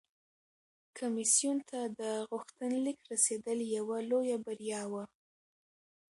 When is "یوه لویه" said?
3.77-4.37